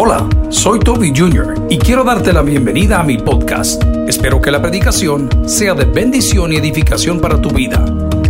[0.00, 1.56] Hola, soy Toby Jr.
[1.68, 3.82] y quiero darte la bienvenida a mi podcast.
[4.06, 7.84] Espero que la predicación sea de bendición y edificación para tu vida.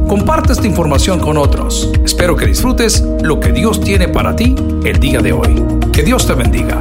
[0.08, 1.92] Comparte esta información con otros.
[2.02, 5.62] Espero que disfrutes lo que Dios tiene para ti el día de hoy.
[5.92, 6.80] Que Dios te bendiga.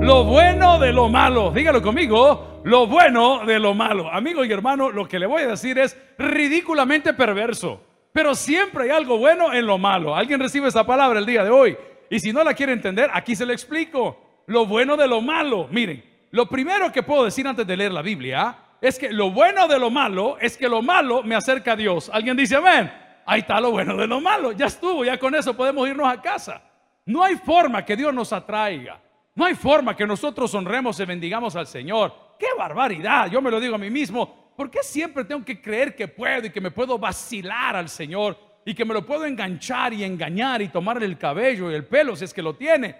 [0.00, 1.52] Lo bueno de lo malo.
[1.52, 2.60] Dígalo conmigo.
[2.64, 4.10] Lo bueno de lo malo.
[4.10, 7.80] Amigo y hermano, lo que le voy a decir es ridículamente perverso.
[8.12, 10.16] Pero siempre hay algo bueno en lo malo.
[10.16, 11.76] ¿Alguien recibe esa palabra el día de hoy?
[12.14, 14.44] Y si no la quiere entender, aquí se lo explico.
[14.46, 15.66] Lo bueno de lo malo.
[15.72, 19.66] Miren, lo primero que puedo decir antes de leer la Biblia es que lo bueno
[19.66, 22.08] de lo malo es que lo malo me acerca a Dios.
[22.14, 22.88] ¿Alguien dice amén?
[23.26, 24.52] Ahí está lo bueno de lo malo.
[24.52, 26.62] Ya estuvo, ya con eso podemos irnos a casa.
[27.04, 29.00] No hay forma que Dios nos atraiga.
[29.34, 32.14] No hay forma que nosotros honremos y bendigamos al Señor.
[32.38, 33.28] ¡Qué barbaridad!
[33.28, 34.52] Yo me lo digo a mí mismo.
[34.56, 38.38] ¿Por qué siempre tengo que creer que puedo y que me puedo vacilar al Señor
[38.64, 42.16] y que me lo puedo enganchar y engañar y tomarle el cabello y el pelo
[42.16, 42.96] si es que lo tiene?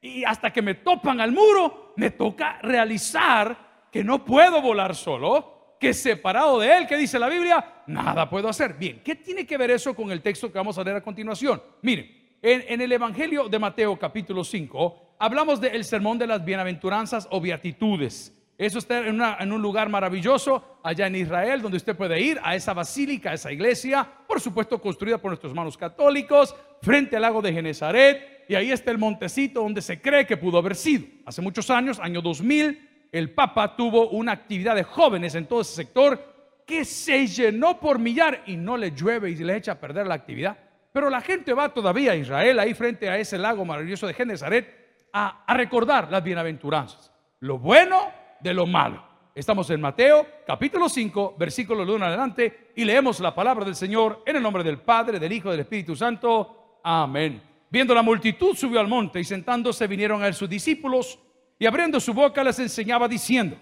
[0.00, 5.76] Y hasta que me topan al muro, me toca realizar que no puedo volar solo,
[5.78, 8.74] que separado de Él, que dice la Biblia, nada puedo hacer.
[8.74, 11.62] Bien, ¿qué tiene que ver eso con el texto que vamos a leer a continuación?
[11.82, 17.40] Miren, en, el Evangelio de Mateo capítulo 5, hablamos del sermón de las bienaventuranzas o
[17.40, 18.36] beatitudes.
[18.58, 22.74] Eso está en, un lugar maravilloso allá en Israel, donde usted puede ir a esa
[22.74, 27.52] basílica, a esa iglesia, por supuesto construida por nuestros hermanos católicos, frente al lago de
[27.52, 31.06] Genezaret, y ahí está el montecito donde se cree que pudo haber sido.
[31.24, 35.74] Hace muchos años, año 2000, el Papa tuvo una actividad de jóvenes en todo ese
[35.74, 36.32] sector
[36.66, 40.14] que se llenó por millar y no le llueve y le echa a perder la
[40.14, 40.56] actividad.
[40.92, 45.08] Pero la gente va todavía a Israel, ahí frente a ese lago maravilloso de Genezaret,
[45.12, 47.12] a, a recordar las bienaventuranzas.
[47.40, 49.02] Lo bueno de lo malo.
[49.34, 54.22] Estamos en Mateo capítulo 5, versículo 1 en adelante y leemos la palabra del Señor
[54.26, 56.80] en el nombre del Padre, del Hijo y del Espíritu Santo.
[56.84, 57.42] Amén.
[57.70, 61.18] Viendo la multitud subió al monte y sentándose vinieron a él sus discípulos
[61.58, 63.56] y abriendo su boca les enseñaba diciendo,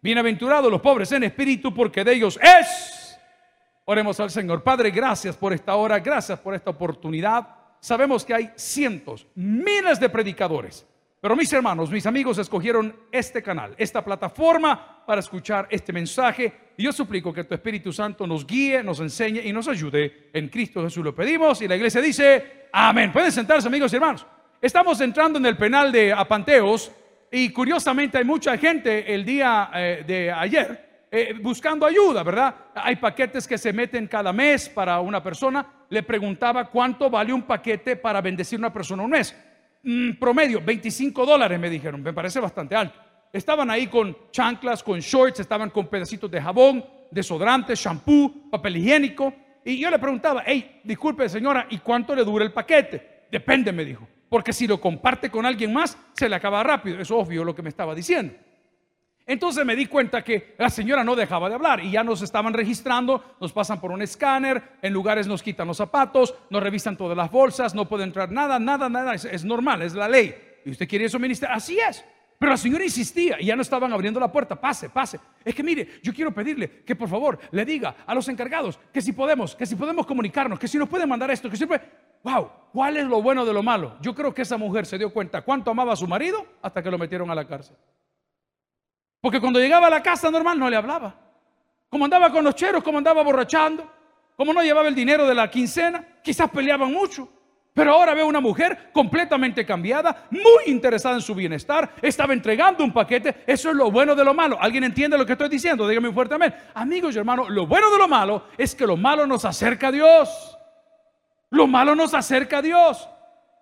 [0.00, 3.18] bienaventurados los pobres en espíritu porque de ellos es.
[3.84, 4.62] Oremos al Señor.
[4.62, 7.46] Padre, gracias por esta hora, gracias por esta oportunidad.
[7.80, 10.86] Sabemos que hay cientos, miles de predicadores
[11.20, 16.70] pero mis hermanos, mis amigos escogieron este canal, esta plataforma para escuchar este mensaje.
[16.78, 20.30] Y yo suplico que tu Espíritu Santo nos guíe, nos enseñe y nos ayude.
[20.32, 21.60] En Cristo Jesús lo pedimos.
[21.60, 23.12] Y la iglesia dice, amén.
[23.12, 24.24] Pueden sentarse amigos y hermanos.
[24.62, 26.90] Estamos entrando en el penal de Apanteos
[27.30, 32.54] y curiosamente hay mucha gente el día eh, de ayer eh, buscando ayuda, ¿verdad?
[32.74, 35.66] Hay paquetes que se meten cada mes para una persona.
[35.90, 39.36] Le preguntaba cuánto vale un paquete para bendecir una persona un mes.
[39.82, 42.98] Mm, promedio, 25 dólares me dijeron, me parece bastante alto.
[43.32, 49.32] Estaban ahí con chanclas, con shorts, estaban con pedacitos de jabón, desodorante, shampoo, papel higiénico.
[49.64, 53.26] Y yo le preguntaba, hey, disculpe señora, ¿y cuánto le dura el paquete?
[53.30, 57.00] Depende, me dijo, porque si lo comparte con alguien más, se le acaba rápido.
[57.00, 58.34] Es obvio lo que me estaba diciendo.
[59.30, 62.52] Entonces me di cuenta que la señora no dejaba de hablar y ya nos estaban
[62.52, 67.16] registrando, nos pasan por un escáner, en lugares nos quitan los zapatos, nos revisan todas
[67.16, 70.34] las bolsas, no puede entrar nada, nada, nada, es, normal, es la ley.
[70.64, 72.04] Y usted quiere eso, ministro, así es.
[72.40, 75.20] Pero la señora insistía y ya no estaban abriendo la puerta, pase, pase.
[75.44, 79.00] Es que mire, yo quiero pedirle que por favor le diga a los encargados que
[79.00, 81.82] si podemos, que si podemos comunicarnos, que si nos pueden mandar esto, que si puede...
[82.24, 83.96] Wow, ¿cuál es lo bueno de lo malo?
[84.00, 86.90] Yo creo que esa mujer se dio cuenta cuánto amaba a su marido hasta que
[86.90, 87.76] lo metieron a la cárcel.
[89.20, 91.14] Porque cuando llegaba a la casa normal no le hablaba.
[91.88, 93.90] Como andaba con los cheros, como andaba borrachando,
[94.36, 97.28] como no llevaba el dinero de la quincena, quizás peleaban mucho.
[97.74, 102.92] Pero ahora veo una mujer completamente cambiada, muy interesada en su bienestar, estaba entregando un
[102.92, 103.44] paquete.
[103.46, 104.58] Eso es lo bueno de lo malo.
[104.60, 105.86] ¿Alguien entiende lo que estoy diciendo?
[105.86, 106.56] Dígame fuertemente.
[106.74, 109.92] Amigos y hermanos, lo bueno de lo malo es que lo malo nos acerca a
[109.92, 110.58] Dios.
[111.50, 113.08] Lo malo nos acerca a Dios.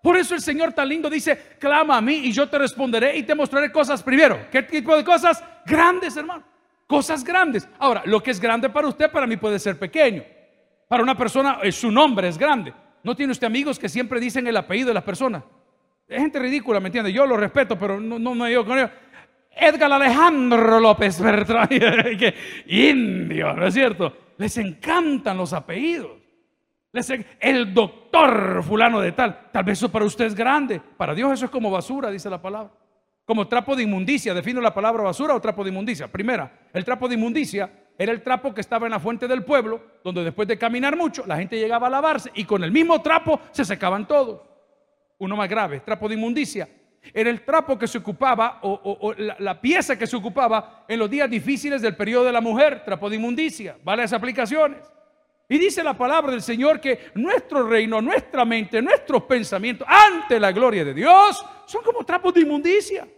[0.02, 3.24] Por eso el Señor tan lindo dice, clama a mí y yo te responderé y
[3.24, 4.46] te mostraré cosas primero.
[4.50, 5.42] ¿Qué tipo de cosas?
[5.66, 6.44] Grandes, hermano.
[6.86, 7.68] Cosas grandes.
[7.78, 10.22] Ahora, lo que es grande para usted, para mí puede ser pequeño.
[10.86, 12.72] Para una persona, eh, su nombre es grande.
[13.02, 15.42] ¿No tiene usted amigos que siempre dicen el apellido de las personas?
[16.06, 17.12] Es gente ridícula, ¿me entiende?
[17.12, 18.90] Yo lo respeto, pero no, no me digo con ellos.
[19.50, 21.68] Edgar Alejandro López Bertrán,
[22.66, 24.16] indio, ¿no es cierto?
[24.38, 26.17] Les encantan los apellidos
[27.40, 29.50] el doctor fulano de tal.
[29.52, 30.80] Tal vez eso para usted es grande.
[30.96, 32.72] Para Dios eso es como basura, dice la palabra.
[33.24, 34.34] Como trapo de inmundicia.
[34.34, 36.08] Defino la palabra basura o trapo de inmundicia.
[36.08, 39.82] Primera, el trapo de inmundicia era el trapo que estaba en la fuente del pueblo,
[40.04, 43.40] donde después de caminar mucho, la gente llegaba a lavarse y con el mismo trapo
[43.50, 44.40] se secaban todos.
[45.18, 46.68] Uno más grave, trapo de inmundicia.
[47.12, 51.28] Era el trapo que se ocupaba o, la, pieza que se ocupaba en los días
[51.28, 53.76] difíciles del periodo de la mujer, trapo de inmundicia.
[53.82, 54.78] ¿Vale aplicaciones?
[55.48, 60.52] Y dice la palabra del Señor que nuestro reino, nuestra mente, nuestros pensamientos ante la
[60.52, 63.08] gloria de Dios son como trapos de inmundicia.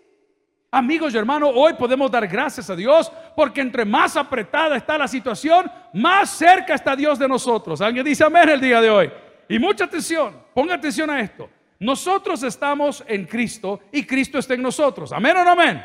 [0.70, 5.08] Amigos y hermanos, hoy podemos dar gracias a Dios porque entre más apretada está la
[5.08, 7.80] situación, más cerca está Dios de nosotros.
[7.80, 9.10] Alguien dice amén el día de hoy.
[9.48, 11.50] Y mucha atención, ponga atención a esto.
[11.80, 15.10] Nosotros estamos en Cristo y Cristo está en nosotros.
[15.10, 15.84] Amén o no amén.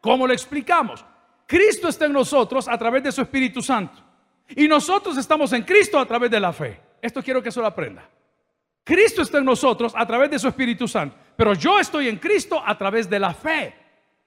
[0.00, 1.04] ¿Cómo lo explicamos?
[1.46, 4.05] Cristo está en nosotros a través de su Espíritu Santo.
[4.54, 6.80] Y nosotros estamos en Cristo a través de la fe.
[7.02, 8.08] Esto quiero que eso lo aprenda.
[8.84, 11.16] Cristo está en nosotros a través de su Espíritu Santo.
[11.36, 13.74] Pero yo estoy en Cristo a través de la fe.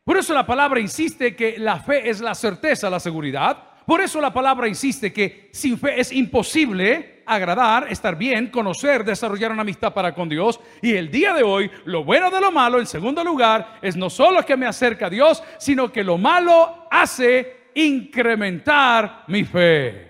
[0.03, 3.63] Por eso la palabra insiste que la fe es la certeza, la seguridad.
[3.85, 9.51] Por eso la palabra insiste que sin fe es imposible agradar, estar bien, conocer, desarrollar
[9.51, 10.59] una amistad para con Dios.
[10.81, 14.09] Y el día de hoy, lo bueno de lo malo, en segundo lugar, es no
[14.09, 20.08] solo que me acerca a Dios, sino que lo malo hace incrementar mi fe.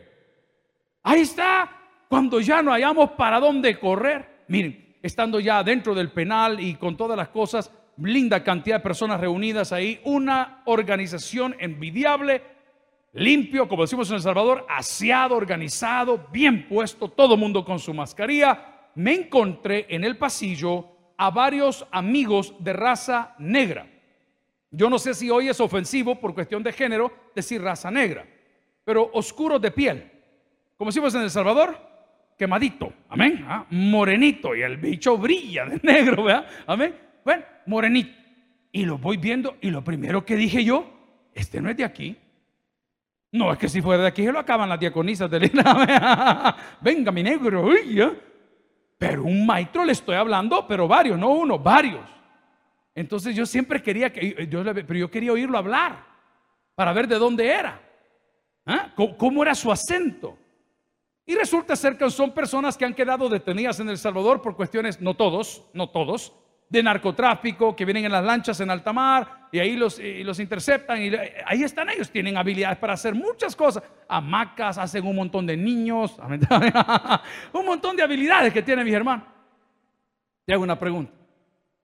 [1.04, 1.69] Ahí está,
[2.07, 4.44] cuando ya no hayamos para dónde correr.
[4.48, 9.19] Miren, estando ya dentro del penal y con todas las cosas, linda cantidad de personas
[9.19, 12.42] reunidas ahí, una organización envidiable,
[13.13, 18.92] limpio, como decimos en El Salvador, aseado, organizado, bien puesto, todo mundo con su mascarilla.
[18.96, 20.88] Me encontré en el pasillo
[21.18, 23.88] a varios amigos de raza negra.
[24.72, 28.25] Yo no sé si hoy es ofensivo por cuestión de género decir raza negra,
[28.84, 30.12] pero oscuros de piel.
[30.79, 31.77] Como decimos en El Salvador,
[32.37, 33.65] quemadito, amén, ¿Ah?
[33.69, 36.47] morenito, y el bicho brilla de negro, ¿verdad?
[36.65, 36.95] Amén.
[37.25, 38.17] Bueno, morenito.
[38.71, 40.89] Y lo voy viendo y lo primero que dije yo,
[41.33, 42.15] este no es de aquí.
[43.33, 45.39] No, es que si fuera de aquí se lo acaban las diaconisas de
[46.81, 47.71] Venga, mi negro.
[48.97, 52.07] Pero un maestro le estoy hablando, pero varios, no uno, varios.
[52.95, 56.05] Entonces yo siempre quería que, yo, pero yo quería oírlo hablar
[56.73, 57.81] para ver de dónde era.
[58.65, 58.93] ¿Ah?
[58.95, 60.37] ¿Cómo, era su acento?
[61.29, 64.99] Y resulta ser que son personas que han quedado detenidas en El Salvador por cuestiones,
[64.99, 66.33] no todos, no todos,
[66.67, 70.99] de narcotráfico, que vienen en las lanchas en alta mar y ahí los, interceptan.
[70.99, 71.11] Y
[71.45, 73.83] ahí están ellos, tienen habilidades para hacer muchas cosas.
[74.07, 76.17] Hamacas, hacen un montón de niños,
[77.53, 79.27] un montón de habilidades que tienen mis hermanos.
[80.45, 81.13] Te hago una pregunta.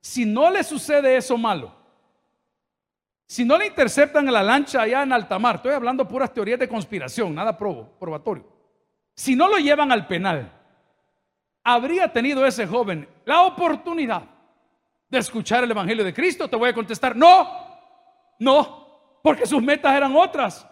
[0.02, 1.72] Si no le sucede eso malo,
[3.28, 6.58] si no le interceptan en la lancha allá en alta mar, estoy hablando puras teorías
[6.58, 8.55] de conspiración, nada probo, probatorio.
[9.16, 10.52] Si no lo llevan al penal,
[11.64, 14.24] habría tenido ese joven la oportunidad
[15.10, 16.50] de escuchar el Evangelio de Cristo?
[16.50, 17.50] Te voy a contestar, no,
[18.40, 20.68] no, porque sus metas eran otras.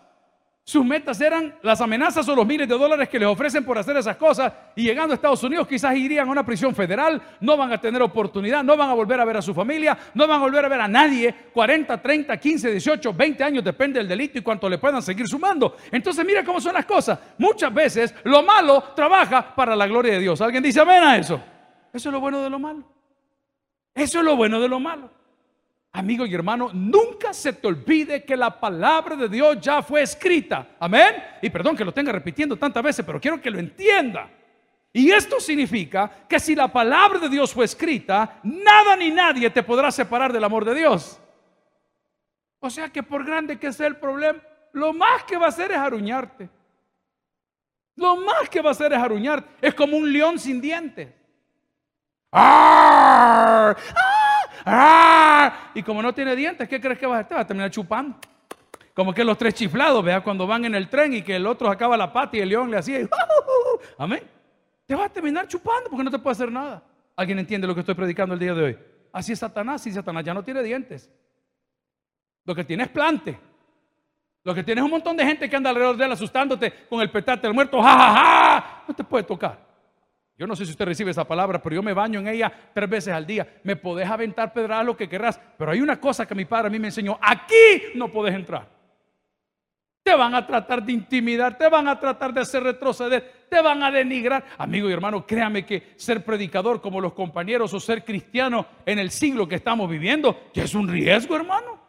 [0.65, 3.97] Sus metas eran las amenazas o los miles de dólares que les ofrecen por hacer
[3.97, 7.73] esas cosas y llegando a Estados Unidos quizás irían a una prisión federal, no van
[7.73, 10.43] a tener oportunidad, no van a volver a ver a su familia, no van a
[10.43, 14.41] volver a ver a nadie, 40, 30, 15, 18, 20 años, depende del delito y
[14.41, 15.75] cuánto le puedan seguir sumando.
[15.91, 17.19] Entonces mira cómo son las cosas.
[17.37, 20.39] Muchas veces lo malo trabaja para la gloria de Dios.
[20.39, 21.41] ¿Alguien dice amén a eso?
[21.91, 22.83] Eso es lo bueno de lo malo.
[23.93, 25.11] Eso es lo bueno de lo malo.
[25.95, 30.69] Amigo y hermano, nunca se te olvide que la palabra de Dios ya fue escrita.
[30.79, 31.23] Amén.
[31.39, 34.27] Y perdón que lo tenga repitiendo tantas veces, pero quiero que lo entienda.
[34.91, 39.61] Y esto significa que si la palabra de Dios fue escrita, nada ni nadie te
[39.61, 41.19] podrá separar del amor de Dios.
[42.59, 44.39] O sea que por grande que sea el problema,
[44.71, 46.49] lo más que va a hacer es aruñarte.
[47.95, 49.47] Lo más que va a hacer es aruñarte.
[49.61, 51.13] Es como un león sin dientes.
[52.31, 53.75] ¡Ah!
[54.65, 55.71] ¡Ah!
[55.73, 57.37] Y como no tiene dientes, ¿qué crees que va a hacer?
[57.37, 58.17] Va a terminar chupando.
[58.93, 61.69] Como que los tres chiflados, vea, cuando van en el tren y que el otro
[61.69, 63.07] acaba la pata y el león le hacía.
[63.97, 64.23] Amén.
[64.85, 66.83] Te va a terminar chupando porque no te puede hacer nada.
[67.15, 68.77] ¿Alguien entiende lo que estoy predicando el día de hoy?
[69.11, 71.09] Así es Satanás, y Satanás ya no tiene dientes.
[72.45, 73.39] Lo que tiene es plante.
[74.43, 76.99] Lo que tiene es un montón de gente que anda alrededor de él asustándote con
[77.01, 77.81] el petate del muerto.
[77.81, 78.83] ¡Ja, ja, ja!
[78.87, 79.72] No te puede tocar.
[80.37, 82.89] Yo no sé si usted recibe esa palabra, pero yo me baño en ella tres
[82.89, 83.47] veces al día.
[83.63, 86.71] Me podés aventar pedradas lo que querrás, pero hay una cosa que mi padre a
[86.71, 87.19] mí me enseñó.
[87.21, 88.67] Aquí no podés entrar.
[90.01, 93.83] Te van a tratar de intimidar, te van a tratar de hacer retroceder, te van
[93.83, 94.43] a denigrar.
[94.57, 99.11] Amigo y hermano, créame que ser predicador como los compañeros o ser cristiano en el
[99.11, 101.79] siglo que estamos viviendo, que es un riesgo, hermano.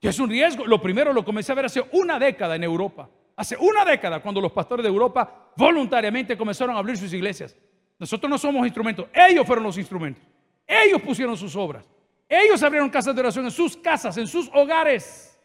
[0.00, 0.66] Que es un riesgo.
[0.66, 3.08] Lo primero lo comencé a ver hace una década en Europa.
[3.36, 7.56] Hace una década cuando los pastores de Europa voluntariamente comenzaron a abrir sus iglesias.
[7.98, 10.24] Nosotros no somos instrumentos, ellos fueron los instrumentos.
[10.66, 11.84] Ellos pusieron sus obras.
[12.28, 15.38] Ellos abrieron casas de oración en sus casas, en sus hogares.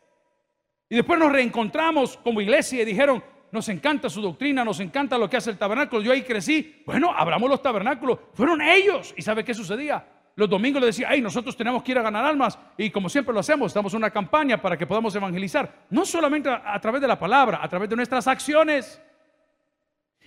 [0.90, 5.30] Y después nos reencontramos como iglesia y dijeron, nos encanta su doctrina, nos encanta lo
[5.30, 6.02] que hace el tabernáculo.
[6.02, 6.82] Yo ahí crecí.
[6.86, 8.20] Bueno, abramos los tabernáculos.
[8.34, 9.14] Fueron ellos.
[9.16, 10.06] ¿Y sabe qué sucedía?
[10.36, 12.58] Los domingos le decía, ay, nosotros tenemos que ir a ganar almas.
[12.78, 15.86] Y como siempre lo hacemos, estamos en una campaña para que podamos evangelizar.
[15.92, 19.00] No solamente a, través de la palabra, a través de nuestras acciones.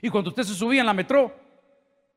[0.00, 1.34] Y cuando usted se subía en la metro,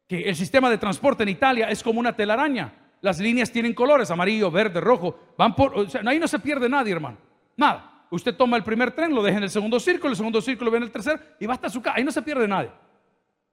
[0.10, 2.74] que el sistema de transporte en Italia es como una telaraña.
[3.00, 5.36] Las líneas tienen colores, amarillo, verde, rojo.
[5.38, 7.18] Van por, ahí no se pierde nadie, hermano.
[7.56, 8.08] Nada.
[8.10, 10.88] Usted toma el primer tren, lo deja en el segundo círculo, el segundo círculo viene
[10.88, 11.96] el tercer y va hasta su casa.
[11.96, 12.72] Ahí no se pierde nadie.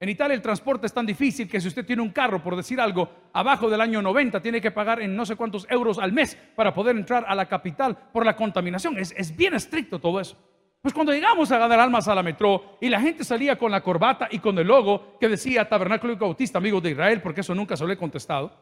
[0.01, 2.81] En Italia el transporte es tan difícil que si usted tiene un carro, por decir
[2.81, 6.39] algo, abajo del año 90, tiene que pagar en no sé cuántos euros al mes
[6.55, 8.99] para poder entrar a la capital por la contaminación.
[8.99, 10.39] Es, es bien estricto todo eso.
[10.87, 13.81] Pues cuando llegamos a ganar almas a la metro y la gente salía con la
[13.81, 17.57] corbata y con el logo que decía Tabernáculo y Bautista, amigos de Israel, porque eso
[17.57, 18.57] nunca se lo he contestado.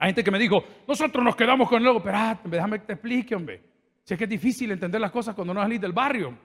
[0.00, 2.86] Hay gente que me dijo, nosotros nos quedamos con el logo, pero ah, déjame que
[2.86, 3.62] te explique, hombre.
[4.02, 6.36] Si es que es difícil entender las cosas cuando no salís del barrio.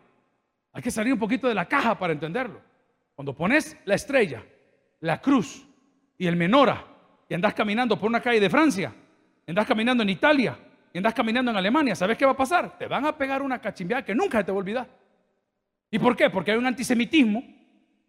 [0.74, 2.62] Hay que salir un poquito de la caja para entenderlo.
[3.16, 4.44] Cuando pones la estrella,
[5.00, 5.68] la cruz
[6.20, 6.86] y el menora
[7.28, 8.94] y andas caminando por una calle de Francia,
[9.48, 10.56] andas caminando en Italia
[10.94, 12.78] y andas caminando en Alemania, ¿sabes qué va a pasar?
[12.78, 14.88] Te van a pegar una cachimbeada que nunca te va a olvidar.
[15.90, 16.30] ¿Y por qué?
[16.30, 17.44] Porque hay un antisemitismo,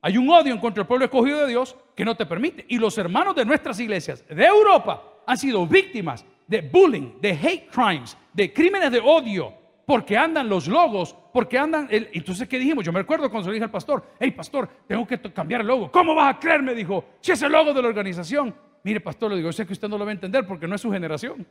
[0.03, 2.67] hay un odio en contra del pueblo escogido de Dios que no te permite.
[2.69, 7.71] Y los hermanos de nuestras iglesias de Europa han sido víctimas de bullying, de hate
[7.71, 9.55] crimes, de crímenes de odio,
[9.87, 11.89] porque andan los logos, porque andan...
[11.91, 12.85] El, entonces, ¿qué dijimos?
[12.85, 15.91] Yo me recuerdo cuando le dije al pastor, hey pastor, tengo que cambiar el logo.
[15.91, 16.63] ¿Cómo vas a creer?
[16.63, 18.55] Me dijo, si es el logo de la organización.
[18.83, 20.75] Mire, pastor, le digo, yo sé que usted no lo va a entender porque no
[20.75, 21.47] es su generación.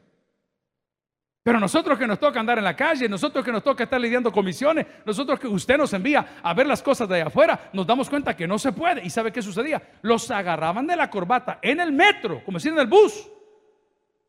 [1.43, 4.31] Pero nosotros que nos toca andar en la calle, nosotros que nos toca estar lidiando
[4.31, 8.09] comisiones, nosotros que usted nos envía a ver las cosas de allá afuera, nos damos
[8.09, 9.03] cuenta que no se puede.
[9.03, 9.81] ¿Y sabe qué sucedía?
[10.01, 13.29] Los agarraban de la corbata en el metro, como decir en el bus,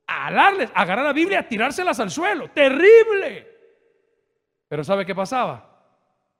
[0.08, 2.50] a alarles, agarrar la Biblia, a tirárselas al suelo.
[2.50, 3.48] Terrible.
[4.66, 5.70] Pero ¿sabe qué pasaba?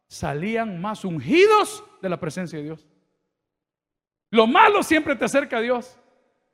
[0.08, 2.84] Salían más ungidos de la presencia de Dios.
[4.30, 5.96] Lo malo siempre te acerca a Dios.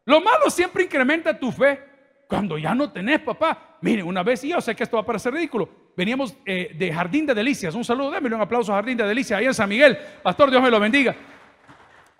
[0.04, 1.89] Lo malo siempre incrementa tu fe.
[2.30, 3.76] Cuando ya no tenés, papá.
[3.80, 5.68] Miren, una vez, y yo sé que esto va a parecer ridículo.
[5.96, 7.74] Veníamos eh, de Jardín de Delicias.
[7.74, 9.98] Un saludo, démelo un aplauso a Jardín de Delicias, ahí en San Miguel.
[10.22, 11.16] Pastor, Dios me lo bendiga.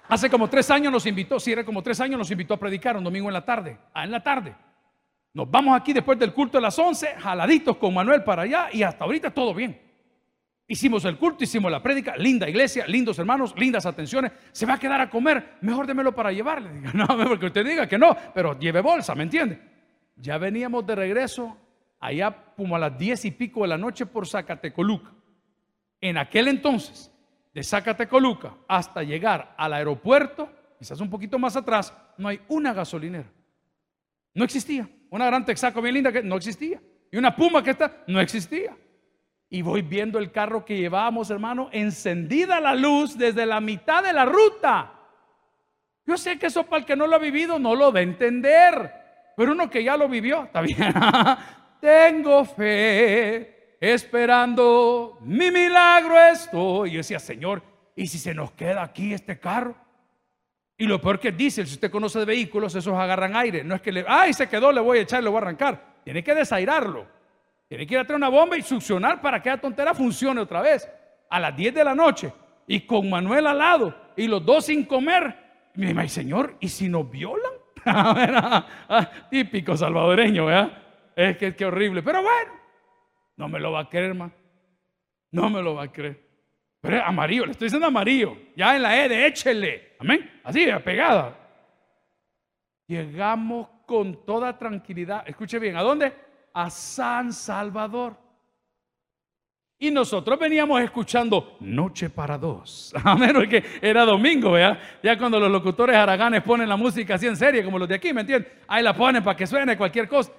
[0.09, 2.97] Hace como tres años nos invitó, si era como tres años, nos invitó a predicar
[2.97, 3.79] un domingo en la tarde.
[3.95, 4.53] Ah, en la tarde.
[5.33, 8.83] Nos vamos aquí después del culto de las 11, jaladitos con Manuel para allá y
[8.83, 9.81] hasta ahorita todo bien.
[10.67, 14.33] Hicimos el culto, hicimos la prédica, linda iglesia, lindos hermanos, lindas atenciones.
[14.51, 16.69] Se va a quedar a comer, mejor démelo para llevarle.
[16.95, 19.70] no, porque usted diga que no, pero lleve bolsa, ¿me entiende?
[20.21, 21.57] Ya veníamos de regreso
[21.99, 25.13] allá como a las diez y pico de la noche por Zacatecoluca.
[26.01, 27.13] En aquel entonces,
[27.53, 33.31] de Zacatecoluca hasta llegar al aeropuerto, quizás un poquito más atrás, no hay una gasolinera.
[34.35, 34.89] No existía.
[35.11, 36.81] Una gran texaco bien linda que no existía.
[37.11, 38.77] Y una puma que está, no existía.
[39.49, 44.13] Y voy viendo el carro que llevábamos, hermano, encendida la luz desde la mitad de
[44.13, 44.93] la ruta.
[46.07, 48.03] Yo sé que eso para el que no lo ha vivido no lo va a
[48.03, 49.00] entender.
[49.41, 50.93] Pero uno que ya lo vivió, está bien.
[51.81, 56.91] Tengo fe, esperando mi milagro estoy.
[56.91, 57.63] Y yo decía, Señor,
[57.97, 59.75] ¿y si se nos queda aquí este carro?
[60.77, 63.65] Y lo peor que dice, si usted conoce de vehículos, esos agarran aire.
[63.65, 66.01] No es que le, ay, se quedó, le voy a echar, le voy a arrancar.
[66.05, 67.07] Tiene que desairarlo.
[67.67, 70.61] Tiene que ir a traer una bomba y succionar para que la tontera funcione otra
[70.61, 70.87] vez.
[71.31, 72.31] A las 10 de la noche.
[72.67, 74.13] Y con Manuel al lado.
[74.19, 75.35] Y los dos sin comer.
[75.75, 77.60] Y me dice, Señor, ¿y si nos violan?
[78.93, 80.73] Ah, típico salvadoreño, ¿verdad?
[81.15, 82.03] Es que es horrible.
[82.03, 82.53] Pero bueno,
[83.37, 84.33] no me lo va a creer, hermano.
[85.31, 86.21] No me lo va a creer.
[86.81, 88.37] Pero es amarillo, le estoy diciendo amarillo.
[88.57, 89.97] Ya en la E de échele.
[89.99, 90.41] Amén.
[90.43, 91.37] Así, pegada.
[92.87, 95.23] Llegamos con toda tranquilidad.
[95.27, 96.13] Escuche bien, ¿a dónde?
[96.55, 98.17] A San Salvador.
[99.83, 102.93] Y nosotros veníamos escuchando Noche para dos.
[103.03, 104.79] Amén, porque era domingo, ¿verdad?
[105.03, 108.13] Ya cuando los locutores haraganes ponen la música así en serie, como los de aquí,
[108.13, 108.53] ¿me entienden?
[108.69, 110.33] Ahí la ponen para que suene cualquier cosa.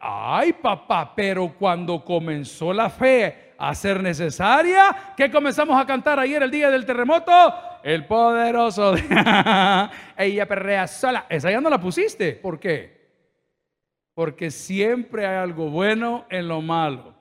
[0.00, 6.42] Ay, papá, pero cuando comenzó la fe a ser necesaria, ¿qué comenzamos a cantar ayer
[6.42, 7.32] el día del terremoto?
[7.84, 9.04] El poderoso de...
[10.18, 11.26] Ella perrea sola.
[11.28, 12.32] Esa ya no la pusiste.
[12.32, 12.98] ¿Por qué?
[14.12, 17.14] Porque siempre hay algo bueno en lo malo.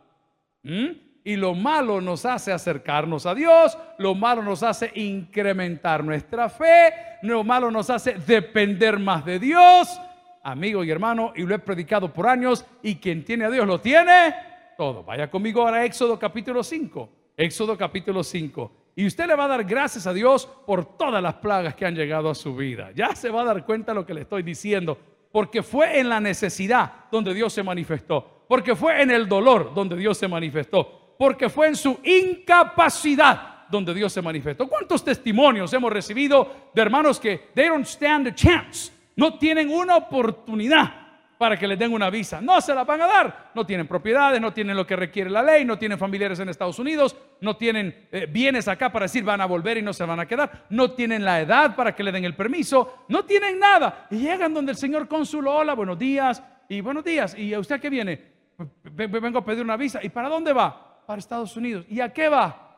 [0.64, 1.07] ¿Mm?
[1.28, 6.94] Y lo malo nos hace acercarnos a Dios, lo malo nos hace incrementar nuestra fe,
[7.22, 10.00] lo malo nos hace depender más de Dios
[10.48, 13.82] amigo y hermano, y lo he predicado por años, y quien tiene a Dios lo
[13.82, 14.34] tiene
[14.78, 15.04] todo.
[15.04, 17.10] Vaya conmigo ahora a Éxodo capítulo 5.
[17.36, 18.72] Éxodo capítulo 5.
[18.96, 21.96] Y usted le va a dar gracias a Dios por todas las plagas que han
[21.96, 22.92] llegado a su vida.
[22.96, 24.98] Ya se va a dar cuenta de lo que le estoy diciendo.
[25.32, 28.46] Porque fue en la necesidad donde Dios se manifestó.
[28.48, 31.07] Porque fue en el dolor donde Dios se manifestó.
[31.18, 34.68] Porque fue en su incapacidad donde Dios se manifestó.
[34.68, 38.98] ¿Cuántos testimonios hemos recibido de hermanos que they don't stand a chance?
[39.18, 41.08] no tienen una oportunidad
[41.38, 42.40] para que les den una visa.
[42.40, 43.52] No se la van a dar.
[43.54, 46.80] No tienen propiedades, no tienen lo que requiere la ley, no tienen familiares en Estados
[46.80, 50.20] Unidos, no tienen eh, bienes acá para decir van a volver y no se van
[50.20, 54.08] a quedar, no tienen la edad para que le den el permiso, no tienen nada.
[54.10, 57.36] Y llegan donde el señor cónsul, hola, buenos días, y buenos días.
[57.38, 58.38] ¿Y a usted qué viene?
[58.84, 60.00] Vengo a pedir una visa.
[60.04, 60.87] ¿Y para dónde va?
[61.08, 61.86] Para Estados Unidos.
[61.88, 62.76] ¿Y a qué va?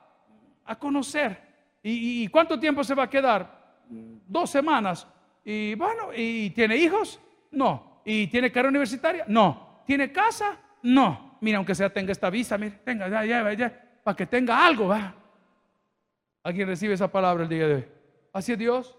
[0.63, 1.35] A conocer.
[1.81, 3.81] ¿Y, cuánto tiempo se va a quedar?
[3.89, 5.07] Dos semanas.
[5.43, 7.19] Y bueno, ¿y tiene hijos?
[7.49, 8.01] No.
[8.05, 9.25] ¿Y tiene carrera universitaria?
[9.27, 9.81] No.
[9.87, 10.59] ¿Tiene casa?
[10.83, 11.37] No.
[11.41, 14.89] Mira, aunque sea tenga esta visa, mire, tenga, ya, ya, ya, para que tenga algo,
[14.89, 15.15] va.
[16.43, 17.85] ¿Alguien recibe esa palabra el día de hoy?
[18.31, 18.95] Así es Dios.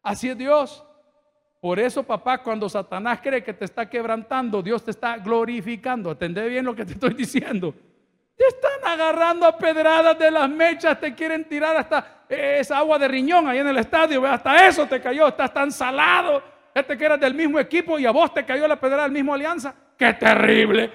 [0.00, 0.84] Así es Dios.
[1.60, 6.10] Por eso, papá, cuando Satanás cree que te está quebrantando, Dios te está glorificando.
[6.10, 7.74] Atendé bien lo que te estoy diciendo.
[8.38, 13.08] Te están agarrando a pedradas de las mechas, te quieren tirar hasta esa agua de
[13.08, 14.24] riñón ahí en el estadio.
[14.24, 16.40] Hasta eso te cayó, estás tan salado
[16.72, 19.34] este que eras del mismo equipo y a vos te cayó la pedra del mismo
[19.34, 19.74] alianza.
[19.96, 20.92] ¡Qué terrible!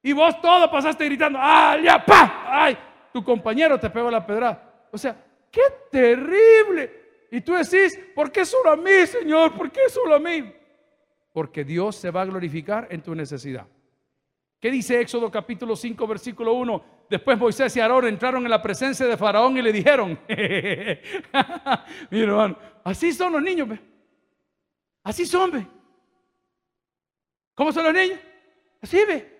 [0.00, 2.44] Y vos todo pasaste gritando, ¡ay, ya, pa!
[2.46, 2.78] ¡Ay!
[3.12, 4.86] Tu compañero te pegó la pedra.
[4.92, 5.16] O sea,
[5.50, 7.26] ¡qué terrible!
[7.32, 9.54] Y tú decís, ¿por qué solo a mí, Señor?
[9.54, 10.54] ¿Por qué solo a mí?
[11.32, 13.66] Porque Dios se va a glorificar en tu necesidad.
[14.62, 16.84] ¿Qué dice Éxodo capítulo 5, versículo 1?
[17.10, 20.16] Después Moisés y Aarón entraron en la presencia de Faraón y le dijeron,
[22.12, 22.22] mi
[22.84, 23.76] así son los niños.
[25.02, 25.66] Así son, ve.
[27.56, 28.20] ¿Cómo son los niños?
[28.80, 29.36] Así, ve.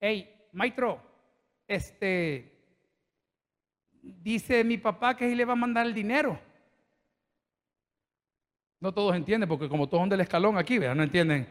[0.00, 0.98] Hey, maestro,
[1.68, 2.50] este,
[4.00, 6.40] dice mi papá que le va a mandar el dinero.
[8.80, 10.94] No todos entienden, porque como todos son del escalón aquí, ¿verdad?
[10.94, 11.46] no entienden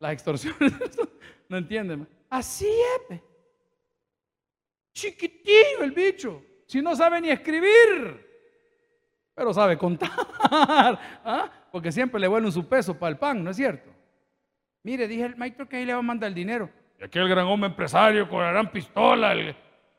[0.00, 0.72] las extorsiones.
[1.50, 2.08] no entienden.
[2.30, 2.68] Así
[3.10, 3.20] es.
[4.94, 6.42] Chiquitillo el bicho.
[6.66, 8.26] Si no sabe ni escribir,
[9.34, 10.10] pero sabe contar.
[10.40, 11.50] ¿Ah?
[11.72, 13.90] porque siempre le vuelven su peso para el pan, ¿no es cierto?
[14.82, 16.68] Mire, dije el maestro que ahí le va a mandar el dinero.
[16.98, 19.34] Y aquel gran hombre empresario con la gran pistola,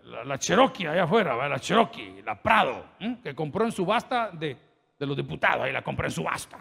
[0.03, 2.85] la, Cherokee allá afuera, la Cherokee, la Prado,
[3.23, 4.57] que compró en subasta de,
[4.99, 6.59] de los diputados, ahí la compró en subasta.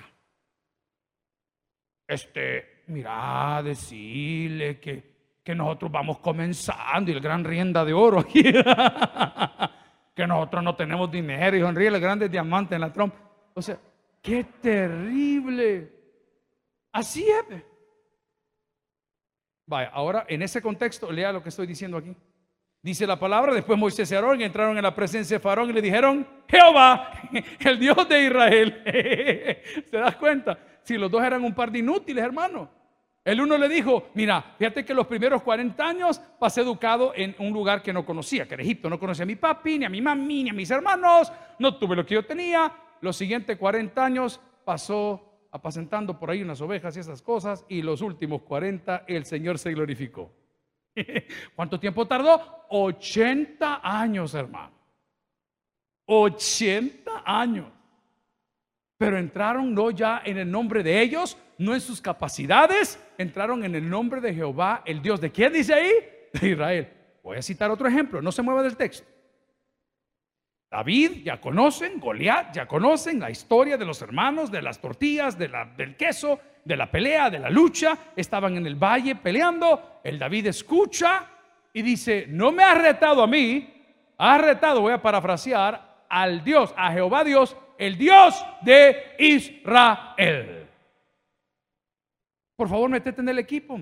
[2.07, 8.25] Este, mira, decirle que, que nosotros vamos comenzando y el gran rienda de oro
[10.15, 13.17] que nosotros no tenemos dinero y sonríe el grande diamante en la trompa.
[13.55, 13.79] O sea,
[14.23, 15.93] Qué terrible.
[16.93, 17.63] Así es.
[19.67, 22.15] Vaya, ahora en ese contexto, lea lo que estoy diciendo aquí.
[22.83, 25.83] Dice la palabra, después Moisés y Aarón entraron en la presencia de Faraón y le
[25.83, 27.13] dijeron, Jehová,
[27.61, 28.83] el Dios de Israel.
[29.91, 30.59] ¿Se das cuenta?
[30.83, 32.71] Si los dos eran un par de inútiles, hermano.
[33.25, 37.53] El uno le dijo, mira, fíjate que los primeros 40 años pasé educado en un
[37.53, 38.89] lugar que no conocía, que era Egipto.
[38.89, 41.31] No conocía a mi papi, ni a mi mami, ni a mis hermanos.
[41.59, 46.61] No tuve lo que yo tenía los siguientes 40 años pasó apacentando por ahí unas
[46.61, 50.33] ovejas y esas cosas, y los últimos 40 el Señor se glorificó.
[51.57, 52.67] ¿Cuánto tiempo tardó?
[52.69, 54.73] 80 años, hermano.
[56.07, 57.67] 80 años.
[59.01, 63.75] Pero entraron no ya en el nombre de ellos, no en sus capacidades, entraron en
[63.75, 65.91] el nombre de Jehová, el Dios de quién dice ahí?
[66.39, 66.93] De Israel.
[67.23, 69.09] Voy a citar otro ejemplo, no se mueva del texto.
[70.71, 75.49] David, ya conocen, Goliat, ya conocen la historia de los hermanos, de las tortillas, de
[75.49, 77.97] la, del queso, de la pelea, de la lucha.
[78.15, 80.03] Estaban en el valle peleando.
[80.05, 81.27] El David escucha
[81.73, 83.83] y dice, no me has retado a mí,
[84.19, 90.69] has retado, voy a parafrasear, al Dios, a Jehová Dios, el Dios de Israel.
[92.55, 93.81] Por favor, metete en el equipo.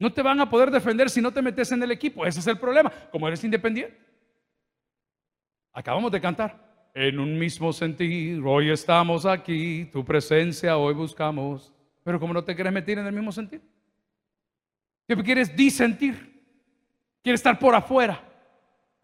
[0.00, 2.26] No te van a poder defender si no te metes en el equipo.
[2.26, 2.90] Ese es el problema.
[3.12, 3.96] Como eres independiente.
[5.72, 6.90] Acabamos de cantar.
[6.92, 11.72] En un mismo sentir, hoy estamos aquí, tu presencia hoy buscamos.
[12.02, 13.62] Pero como no te quieres meter en el mismo sentir,
[15.06, 16.14] ¿qué quieres disentir?
[17.22, 18.33] Quieres estar por afuera.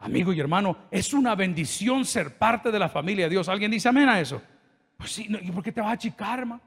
[0.01, 3.47] Amigo y hermano, es una bendición ser parte de la familia de Dios.
[3.47, 4.41] ¿Alguien dice amén a eso?
[4.97, 6.61] Pues sí, ¿y por qué te vas a achicar, hermano?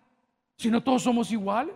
[0.57, 1.75] Si no todos somos iguales.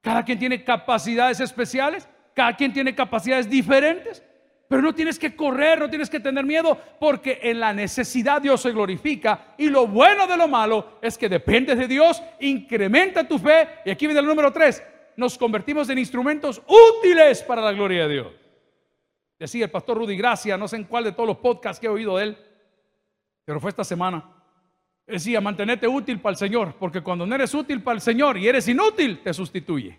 [0.00, 4.22] Cada quien tiene capacidades especiales, cada quien tiene capacidades diferentes.
[4.66, 8.60] Pero no tienes que correr, no tienes que tener miedo, porque en la necesidad Dios
[8.60, 9.54] se glorifica.
[9.58, 13.68] Y lo bueno de lo malo es que dependes de Dios, incrementa tu fe.
[13.84, 14.82] Y aquí viene el número tres,
[15.16, 18.39] nos convertimos en instrumentos útiles para la gloria de Dios.
[19.40, 21.90] Decía el pastor Rudy Gracia, no sé en cuál de todos los podcasts que he
[21.90, 22.38] oído de él,
[23.42, 24.36] pero fue esta semana.
[25.06, 28.46] Decía, mantenerte útil para el Señor, porque cuando no eres útil para el Señor y
[28.46, 29.98] eres inútil, te sustituye.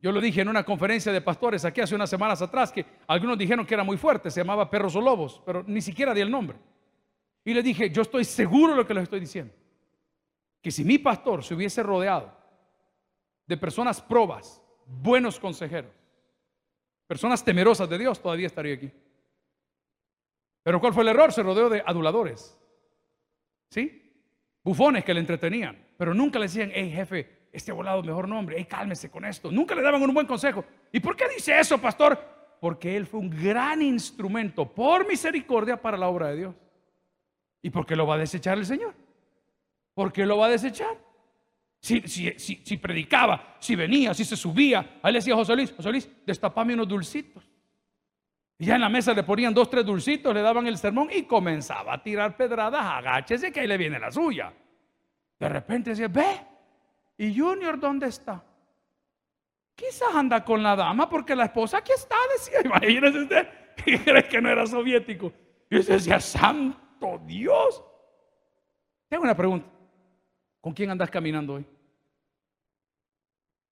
[0.00, 3.36] Yo lo dije en una conferencia de pastores aquí hace unas semanas atrás que algunos
[3.36, 6.30] dijeron que era muy fuerte, se llamaba Perros o Lobos, pero ni siquiera di el
[6.30, 6.58] nombre.
[7.44, 9.52] Y le dije, yo estoy seguro de lo que les estoy diciendo.
[10.62, 12.34] que si mi pastor se hubiese rodeado
[13.46, 15.92] de personas probas, buenos consejeros,
[17.06, 18.90] personas temerosas de Dios, todavía estaría aquí.
[20.62, 21.32] Pero ¿cuál fue el error?
[21.32, 22.58] Se rodeó de aduladores.
[23.70, 24.00] ¿Sí?
[24.62, 28.66] Bufones que le entretenían, pero nunca le decían, hey jefe, este volado mejor nombre, hey
[28.68, 29.52] cálmese con esto.
[29.52, 30.64] Nunca le daban un buen consejo.
[30.90, 32.18] ¿Y por qué dice eso, pastor?
[32.60, 36.54] Porque él fue un gran instrumento por misericordia para la obra de Dios.
[37.60, 38.94] ¿Y por qué lo va a desechar el Señor?
[39.92, 40.96] ¿Por qué lo va a desechar?
[41.84, 42.00] Si,
[42.38, 46.72] si, predicaba, si venía, si se subía, ahí le decía José Luis, José Luis, destapame
[46.72, 47.46] unos dulcitos.
[48.56, 51.24] Y ya en la mesa le ponían dos, tres dulcitos, le daban el sermón y
[51.24, 54.50] comenzaba a tirar pedradas, agáchese que ahí le viene la suya.
[55.38, 56.40] De repente decía, ve,
[57.18, 58.42] ¿y Junior dónde está?
[59.74, 63.48] Quizás anda con la dama porque la esposa aquí está, decía, imagínese usted,
[63.84, 65.30] ¿y crees que no era soviético?
[65.68, 67.84] Y usted decía, santo Dios.
[69.06, 69.68] Tengo una pregunta,
[70.62, 71.73] ¿con quién andas caminando hoy?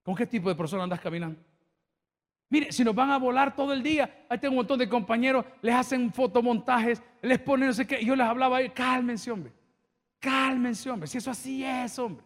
[0.03, 1.41] ¿Con qué tipo de persona andas caminando?
[2.49, 5.45] Mire, si nos van a volar todo el día, ahí tengo un montón de compañeros,
[5.63, 9.53] les hacen fotomontajes, les ponen no sé qué, y yo les hablaba ahí, cálmense, hombre,
[10.19, 12.25] cálmense, hombre, si eso así es, hombre.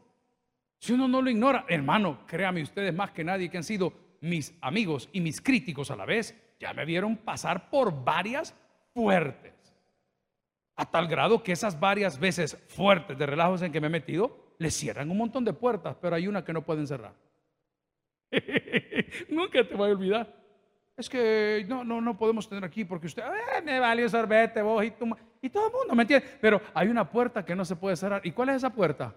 [0.78, 4.52] Si uno no lo ignora, hermano, créame ustedes más que nadie que han sido mis
[4.60, 8.52] amigos y mis críticos a la vez, ya me vieron pasar por varias
[8.92, 9.54] fuertes.
[10.74, 14.54] A tal grado que esas varias veces fuertes de relajos en que me he metido,
[14.58, 17.14] les cierran un montón de puertas, pero hay una que no pueden cerrar.
[19.28, 20.34] Nunca te voy a olvidar.
[20.96, 23.22] Es que no, no, no podemos tener aquí porque usted,
[23.64, 26.26] me vale sorbete, vos y todo el mundo, ¿me entiende?
[26.40, 28.20] Pero hay una puerta que no se puede cerrar.
[28.24, 29.14] ¿Y cuál es esa puerta?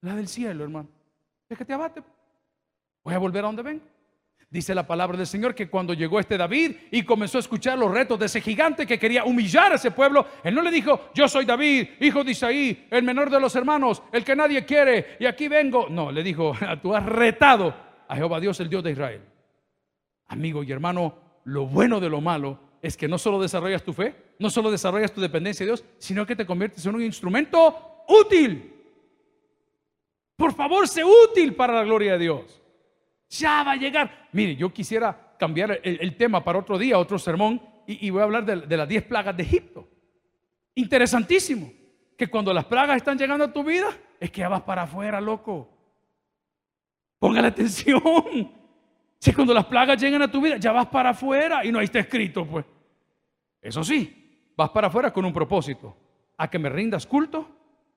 [0.00, 0.88] La del cielo, hermano.
[1.48, 2.02] Es te abate.
[3.04, 3.82] Voy a volver a donde ven.
[4.50, 7.90] Dice la palabra del Señor que cuando llegó este David y comenzó a escuchar los
[7.90, 11.26] retos de ese gigante que quería humillar a ese pueblo, él no le dijo, yo
[11.26, 15.24] soy David, hijo de Isaí, el menor de los hermanos, el que nadie quiere, y
[15.24, 15.86] aquí vengo.
[15.88, 19.22] No, le dijo, tú has retado a Jehová Dios, el Dios de Israel.
[20.26, 24.34] Amigo y hermano, lo bueno de lo malo es que no solo desarrollas tu fe,
[24.38, 28.70] no solo desarrollas tu dependencia de Dios, sino que te conviertes en un instrumento útil.
[30.36, 32.62] Por favor, sé útil para la gloria de Dios.
[33.30, 34.28] Ya va a llegar.
[34.32, 38.44] Mire, yo quisiera cambiar el, tema para otro día, otro sermón, y, voy a hablar
[38.44, 39.88] de, de las diez plagas de Egipto.
[40.74, 41.72] Interesantísimo,
[42.18, 43.88] que cuando las plagas están llegando a tu vida,
[44.20, 45.71] es que ya vas para afuera, loco.
[47.22, 48.02] Póngale atención.
[49.16, 51.84] Si cuando las plagas llegan a tu vida, ya vas para afuera y no ahí
[51.84, 52.64] está escrito, pues.
[53.60, 55.96] Eso sí, vas para afuera con un propósito,
[56.36, 57.48] a que me rindas culto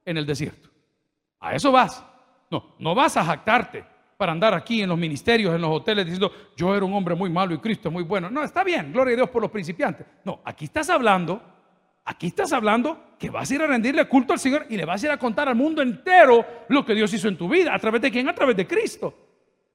[0.05, 0.69] en el desierto.
[1.39, 2.05] A eso vas.
[2.51, 3.83] No, no vas a jactarte
[4.15, 7.31] para andar aquí en los ministerios, en los hoteles, diciendo, yo era un hombre muy
[7.31, 8.29] malo y Cristo es muy bueno.
[8.29, 10.05] No, está bien, gloria a Dios por los principiantes.
[10.23, 11.41] No, aquí estás hablando,
[12.05, 15.03] aquí estás hablando que vas a ir a rendirle culto al Señor y le vas
[15.03, 17.73] a ir a contar al mundo entero lo que Dios hizo en tu vida.
[17.73, 18.29] ¿A través de quién?
[18.29, 19.13] A través de Cristo.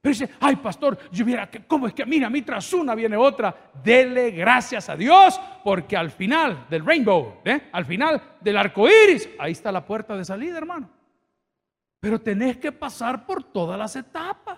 [0.01, 3.15] Pero dice, ay pastor, yo mira, ¿cómo es que mira, a mí tras una viene
[3.15, 3.71] otra?
[3.83, 7.69] Dele gracias a Dios, porque al final del rainbow, ¿eh?
[7.71, 10.89] al final del arco iris, ahí está la puerta de salida, hermano.
[11.99, 14.57] Pero tenés que pasar por todas las etapas.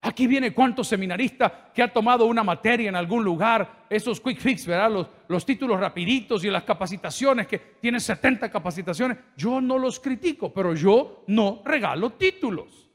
[0.00, 4.64] Aquí viene cuántos seminaristas que ha tomado una materia en algún lugar, esos quick fix,
[4.64, 4.92] ¿verdad?
[4.92, 9.18] Los, los títulos rapiditos y las capacitaciones que tienen 70 capacitaciones.
[9.36, 12.88] Yo no los critico, pero yo no regalo títulos.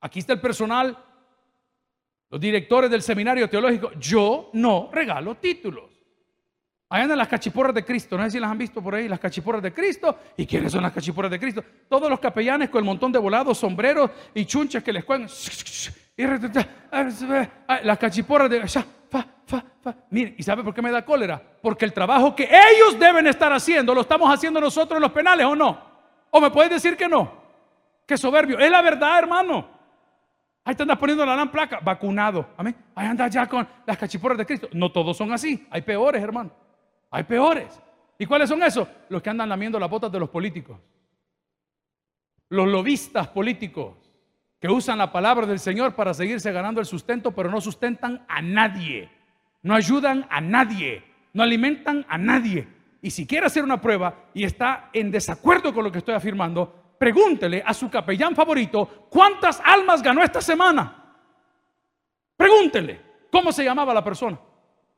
[0.00, 0.96] Aquí está el personal,
[2.30, 3.92] los directores del seminario teológico.
[3.98, 5.95] Yo no regalo títulos.
[6.88, 8.16] Ahí andan las cachiporras de Cristo.
[8.16, 10.18] No sé si las han visto por ahí, las cachiporras de Cristo.
[10.36, 11.64] ¿Y quiénes son las cachiporras de Cristo?
[11.88, 15.28] Todos los capellanes con el montón de volados, sombreros y chunches que les cuelgan.
[17.82, 18.62] Las cachiporras de...
[20.10, 21.42] Mire, ¿y sabe por qué me da cólera?
[21.60, 25.46] Porque el trabajo que ellos deben estar haciendo, lo estamos haciendo nosotros en los penales
[25.46, 25.78] o no.
[26.30, 27.32] ¿O me puedes decir que no?
[28.06, 28.58] Que soberbio.
[28.58, 29.68] Es la verdad, hermano.
[30.64, 32.48] Ahí te andas poniendo la gran placa, vacunado.
[32.56, 32.76] Amén.
[32.94, 34.68] Ahí andas ya con las cachiporras de Cristo.
[34.72, 35.66] No todos son así.
[35.70, 36.50] Hay peores, hermano.
[37.10, 37.80] Hay peores.
[38.18, 38.88] ¿Y cuáles son esos?
[39.08, 40.78] Los que andan lamiendo las botas de los políticos.
[42.48, 43.94] Los lobistas políticos
[44.58, 48.40] que usan la palabra del Señor para seguirse ganando el sustento, pero no sustentan a
[48.40, 49.10] nadie.
[49.62, 51.04] No ayudan a nadie.
[51.32, 52.66] No alimentan a nadie.
[53.02, 56.94] Y si quiere hacer una prueba y está en desacuerdo con lo que estoy afirmando,
[56.98, 61.04] pregúntele a su capellán favorito cuántas almas ganó esta semana.
[62.36, 64.38] Pregúntele cómo se llamaba la persona.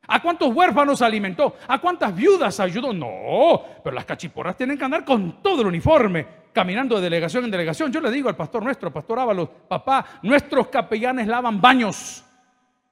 [0.06, 1.56] ¿A cuántos huérfanos alimentó?
[1.66, 2.92] ¿A cuántas viudas ayudó?
[2.92, 7.50] No, pero las cachiporras tienen que andar con todo el uniforme, caminando de delegación en
[7.50, 7.92] delegación.
[7.92, 12.24] Yo le digo al pastor nuestro, pastor Ábalos, papá, nuestros capellanes lavan baños,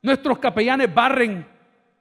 [0.03, 1.47] nuestros capellanes barren,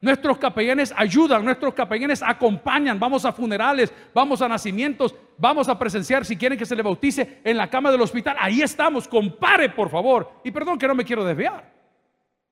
[0.02, 6.24] nuestros capellanes ayudan, nuestros capellanes acompañan, vamos a funerales, vamos a nacimientos, Vamos a presenciar,
[6.24, 9.90] si quieren que se le bautice en la cama del hospital, ahí estamos, compare por
[9.90, 10.32] favor.
[10.44, 11.75] Y perdón que no me quiero desviar.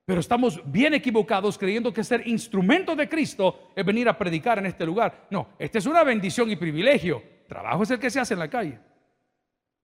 [0.04, 4.66] Pero estamos bien equivocados creyendo que ser instrumento de Cristo es venir a predicar en
[4.66, 5.26] este lugar.
[5.30, 7.22] No, esta es una bendición y privilegio.
[7.48, 8.78] Trabajo es el que se hace en la calle.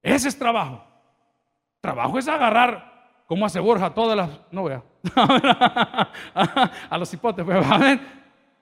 [0.02, 0.84] Ese es trabajo.
[1.80, 4.30] Trabajo es agarrar, como hace Borja, todas las...
[4.50, 4.82] No vea.
[6.34, 7.44] a los hipotes.
[7.44, 7.66] Pues,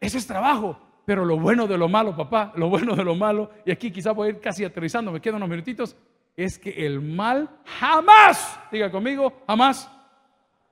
[0.01, 0.79] Ese es trabajo.
[1.05, 4.15] Pero lo bueno de lo malo, papá, lo bueno de lo malo, y aquí quizás
[4.15, 5.97] voy a ir casi aterrizando, me quedan unos minutitos,
[6.37, 9.91] es que el mal jamás, diga conmigo, jamás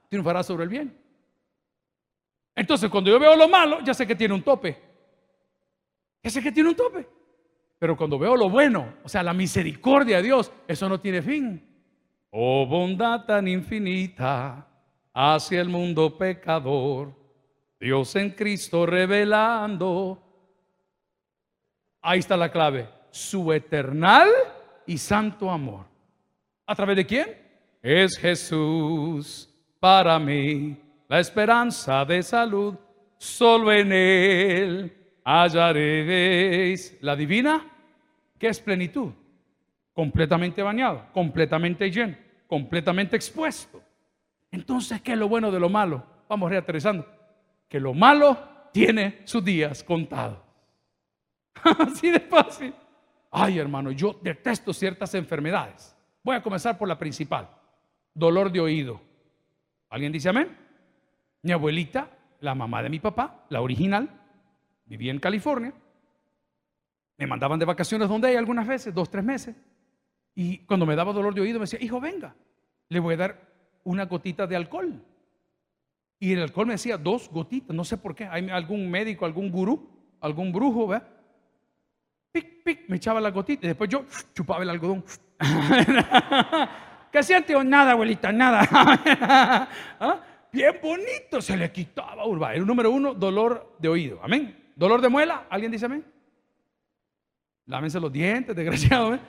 [0.08, 0.96] triunfará sobre el bien.
[2.54, 4.80] Entonces, cuando yo veo lo malo, ya sé que tiene un tope.
[6.22, 7.06] Ya sé que tiene un tope.
[7.78, 11.62] Pero cuando veo lo bueno, o sea, la misericordia de Dios, eso no tiene fin.
[12.30, 14.66] Oh bondad tan infinita
[15.12, 17.14] hacia el mundo pecador,
[17.78, 20.22] Dios en Cristo revelando.
[22.00, 24.28] Ahí está la clave, su eternal
[24.86, 25.84] y santo amor.
[26.66, 27.26] ¿A través de quién?
[27.82, 30.76] Es Jesús para mí
[31.08, 32.74] la esperanza de salud.
[33.18, 37.64] Solo en Él hallaréis la divina,
[38.38, 39.10] que es plenitud,
[39.92, 43.82] completamente bañado, completamente lleno, completamente expuesto.
[44.50, 46.04] Entonces, ¿qué es lo bueno de lo malo?
[46.28, 47.06] Vamos reaterrizando.
[47.68, 48.38] Que lo malo
[48.72, 50.38] tiene sus días contados.
[51.78, 52.74] Así de fácil.
[53.30, 55.96] Ay, hermano, yo detesto ciertas enfermedades.
[56.22, 57.48] Voy a comenzar por la principal.
[58.14, 59.00] Dolor de oído.
[59.88, 60.56] ¿Alguien dice amén?
[61.42, 64.10] Mi abuelita, la mamá de mi papá, la original,
[64.84, 65.72] vivía en California.
[67.18, 69.54] Me mandaban de vacaciones donde hay algunas veces, dos, tres meses.
[70.34, 72.34] Y cuando me daba dolor de oído me decía, hijo, venga,
[72.88, 73.40] le voy a dar
[73.84, 75.02] una gotita de alcohol.
[76.18, 78.24] Y el alcohol me decía dos gotitas, no sé por qué.
[78.26, 79.88] Hay algún médico, algún gurú,
[80.20, 81.00] algún brujo, ¿ve?
[82.32, 85.04] Pic, pic, me echaba la gotita y después yo chupaba el algodón.
[87.12, 87.54] ¿Qué siente?
[87.64, 88.68] Nada, abuelita, nada.
[90.00, 90.20] ¿Ah?
[90.52, 92.54] Bien bonito, se le quitaba urba.
[92.54, 94.20] El número uno, dolor de oído.
[94.22, 94.72] Amén.
[94.74, 96.04] Dolor de muela, ¿alguien dice amén?
[97.66, 99.14] Lámense los dientes, desgraciado.
[99.14, 99.20] ¿eh?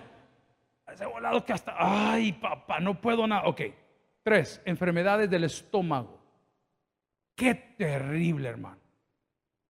[0.92, 3.44] Ese volado que hasta, ay, papá, no puedo nada.
[3.46, 3.62] Ok.
[4.24, 6.20] Tres, enfermedades del estómago.
[7.36, 8.82] Qué terrible, hermano.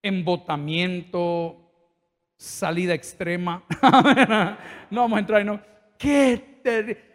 [0.02, 1.72] Embotamiento,
[2.36, 3.64] salida extrema.
[4.90, 5.60] no vamos a entrar en no.
[5.98, 6.57] Qué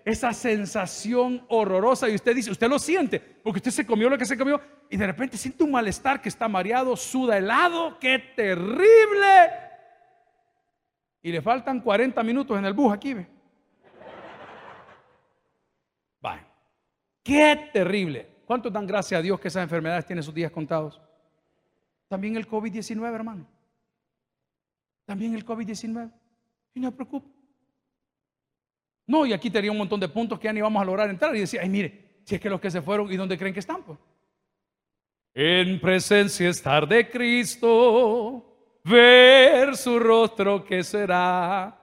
[0.05, 2.09] Esa sensación horrorosa.
[2.09, 4.61] Y usted dice, usted lo siente, porque usted se comió lo que se comió
[4.91, 7.99] y de repente siente un malestar que está mareado, suda helado.
[7.99, 9.51] Qué terrible.
[11.23, 13.27] Y le faltan 40 minutos en el bus aquí, ve.
[17.23, 18.29] Qué terrible.
[18.45, 21.01] ¿Cuántos dan gracias a Dios que esas enfermedades tienen sus días contados?
[22.09, 23.47] También el COVID-19, hermano.
[25.05, 26.13] También el COVID-19.
[26.75, 27.29] Y no se preocupe.
[29.07, 31.35] No, y aquí tenía un montón de puntos que ya ni vamos a lograr entrar.
[31.35, 33.61] Y decía, ay, mire, si es que los que se fueron, ¿y dónde creen que
[33.61, 33.83] están?
[33.83, 33.99] Pues?
[35.35, 38.45] En presencia estar de Cristo,
[38.85, 41.77] ver su rostro que será,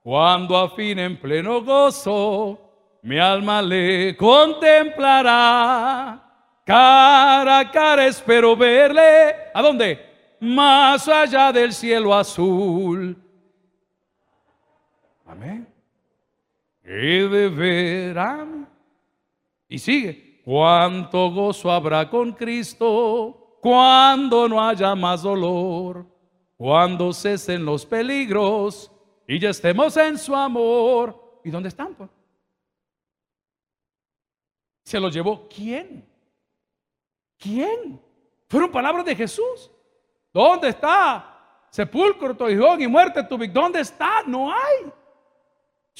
[0.00, 6.18] cuando a fin en pleno gozo, mi alma le contemplará.
[6.64, 9.50] Cara a cara espero verle.
[9.52, 10.36] ¿A dónde?
[10.40, 13.16] Más allá del cielo azul.
[15.26, 15.71] Amén.
[16.84, 18.68] Y de verán.
[19.68, 20.40] Y sigue.
[20.44, 26.04] Cuánto gozo habrá con Cristo cuando no haya más dolor,
[26.56, 28.90] cuando cesen los peligros
[29.26, 31.40] y ya estemos en su amor.
[31.44, 31.94] ¿Y dónde están?
[31.94, 32.10] Pues?
[34.84, 36.04] ¿Se los llevó quién?
[37.38, 38.00] ¿Quién?
[38.48, 39.70] Fueron palabras de Jesús.
[40.32, 41.66] ¿Dónde está?
[41.70, 44.22] Sepulcro, toijón y muerte tu ¿Dónde está?
[44.26, 44.92] No hay.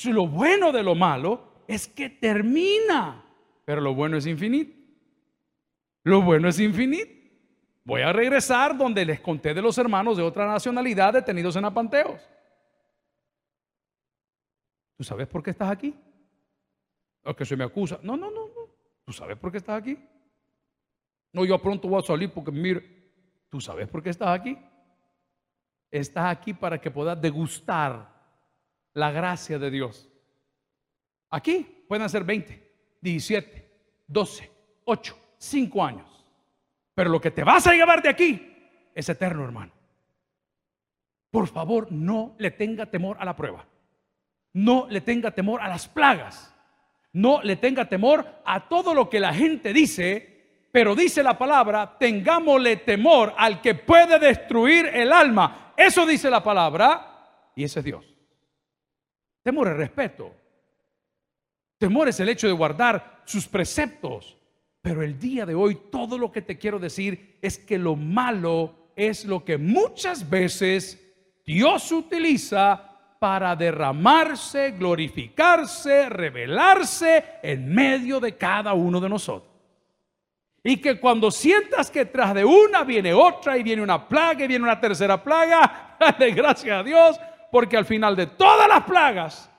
[0.04, 3.24] Lo bueno de lo malo es que termina,
[3.64, 4.72] pero lo bueno es infinito.
[6.04, 7.12] Lo bueno es infinito.
[7.84, 12.20] Voy a regresar donde les conté de los hermanos de otra nacionalidad detenidos en apanteos.
[14.96, 15.94] ¿Tú sabes por qué estás aquí?
[17.24, 17.98] ¿O que se me acusa?
[18.02, 18.68] No, no, no, no.
[19.04, 19.98] ¿Tú sabes por qué estás aquí?
[21.32, 23.10] No, yo pronto voy a salir porque mire,
[23.48, 24.56] ¿tú sabes por qué estás aquí?
[25.90, 28.12] Estás aquí para que puedas degustar
[28.94, 30.08] la gracia de Dios.
[31.30, 33.70] Aquí pueden ser 20, 17,
[34.06, 34.50] 12,
[34.84, 36.26] 8, 5 años.
[36.94, 38.54] Pero lo que te vas a llevar de aquí
[38.94, 39.72] es eterno, hermano.
[41.30, 43.66] Por favor, no le tenga temor a la prueba.
[44.52, 46.54] No le tenga temor a las plagas.
[47.14, 50.32] No le tenga temor a todo lo que la gente dice
[50.72, 55.74] pero dice la palabra, tengámosle temor al que puede destruir el alma.
[55.76, 58.11] Eso dice la palabra y ese es Dios.
[59.42, 60.32] Temor es respeto.
[61.78, 64.36] Temor es el hecho de guardar sus preceptos.
[64.80, 68.90] Pero el día de hoy todo lo que te quiero decir es que lo malo
[68.96, 70.98] es lo que muchas veces
[71.44, 79.52] Dios utiliza para derramarse, glorificarse, revelarse en medio de cada uno de nosotros.
[80.64, 84.48] Y que cuando sientas que tras de una viene otra y viene una plaga y
[84.48, 87.20] viene una tercera plaga, dale gracias a Dios,
[87.52, 89.50] porque al final de todas las plagas,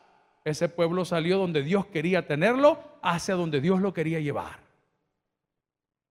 [0.44, 4.62] ese pueblo salió donde Dios quería tenerlo, hacia donde Dios lo quería llevar.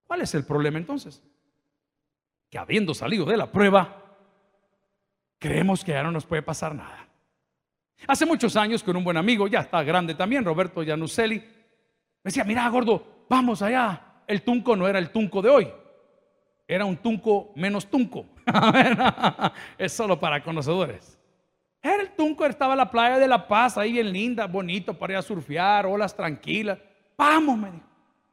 [0.05, 1.21] ¿Cuál es el problema entonces?
[2.49, 4.17] Que habiendo salido de la prueba,
[5.41, 7.09] creemos que ya no nos puede pasar nada.
[8.07, 11.45] Hace muchos años con un buen amigo, ya está grande también, Roberto Januseli, me
[12.23, 15.69] decía, mira gordo, vamos allá el tunco no era el tunco de hoy,
[16.69, 18.25] era un tunco menos tunco.
[19.79, 21.19] es solo para conocedores.
[21.83, 25.17] Era el tunco, estaba la playa de La Paz, ahí bien linda, bonito para ir
[25.19, 26.79] a surfear, olas tranquilas.
[27.17, 27.87] Vamos, me dijo.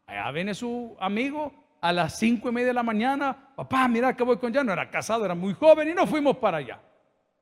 [0.05, 3.35] Allá viene su amigo a las cinco y media de la mañana.
[3.55, 4.63] Papá, mira que voy con ya.
[4.63, 6.79] No era casado, era muy joven y nos fuimos para allá.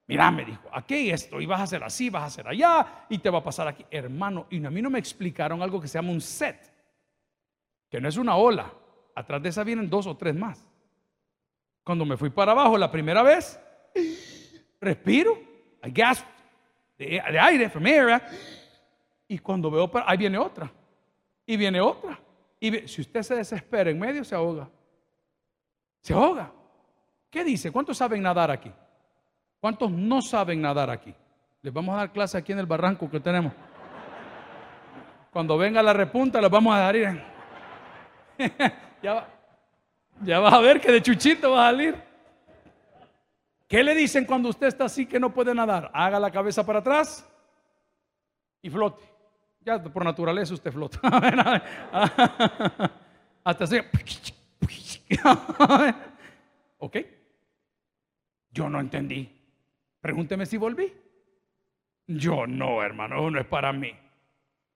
[0.07, 3.17] Mira, me dijo, aquí esto, y vas a hacer así, vas a hacer allá, y
[3.17, 3.85] te va a pasar aquí.
[3.91, 6.71] Hermano, y a mí no me explicaron algo que se llama un set
[7.89, 8.71] que no es una ola.
[9.15, 10.65] Atrás de esa vienen dos o tres más.
[11.83, 13.59] Cuando me fui para abajo la primera vez,
[14.81, 15.37] respiro,
[15.87, 16.25] I gasp
[16.97, 18.21] de, aire, from air,
[19.27, 20.71] y cuando veo, ahí viene otra,
[21.45, 22.19] y viene otra.
[22.59, 24.67] Y si usted se desespera en medio, se ahoga.
[26.01, 26.51] Se ahoga.
[27.29, 27.71] ¿Qué dice?
[27.71, 28.71] ¿Cuántos saben nadar aquí?
[29.59, 31.13] ¿Cuántos no saben nadar aquí?
[31.61, 33.53] Les vamos a dar clase aquí en el barranco que tenemos.
[35.31, 37.23] Cuando venga la repunta, les vamos a dar ir.
[39.03, 39.27] ya,
[40.21, 42.06] ya vas a ver que de chuchito va a salir.
[43.67, 45.91] ¿Qué le dicen cuando usted está así que no puede nadar?
[45.93, 47.27] Haga la cabeza para atrás
[48.61, 49.03] y flote.
[49.61, 50.99] Ya por naturaleza usted flota.
[53.43, 53.77] Hasta así.
[56.77, 56.97] ¿Ok?
[58.51, 59.29] Yo no entendí.
[59.99, 60.93] Pregúnteme si volví.
[62.07, 63.93] Yo no, hermano, no es para mí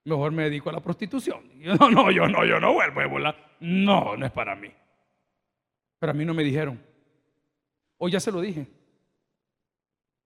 [0.06, 1.41] mejor me dedico a la prostitución.
[1.60, 3.36] no, no, yo no, yo no vuelvo a volar.
[3.60, 4.71] No, no es para mí.
[5.99, 6.82] Pero a mí no me dijeron.
[7.97, 8.67] Hoy ya se lo dije.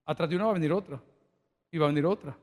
[0.06, 1.02] Atrás de una va a venir otra.
[1.72, 2.38] Y va a venir otra.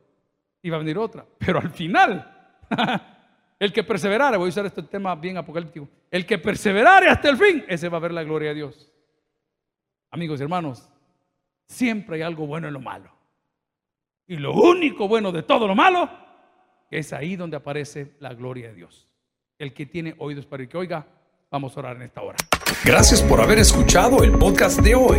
[0.63, 1.25] Y va a venir otra.
[1.39, 2.59] Pero al final,
[3.59, 7.37] el que perseverare, voy a usar este tema bien apocalíptico, el que perseverare hasta el
[7.37, 8.93] fin, ese va a ver la gloria de Dios.
[10.11, 10.89] Amigos y hermanos,
[11.67, 13.11] siempre hay algo bueno en lo malo.
[14.27, 16.09] Y lo único bueno de todo lo malo
[16.91, 19.09] es ahí donde aparece la gloria de Dios.
[19.59, 21.07] El que tiene oídos para el que oiga,
[21.51, 22.37] vamos a orar en esta hora.
[22.85, 25.19] Gracias por haber escuchado el podcast de hoy.